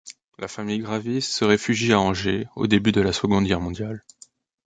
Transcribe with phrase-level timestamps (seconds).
[0.39, 4.03] La famille Gravis se réfugie à Angers au début de la Seconde Guerre mondiale.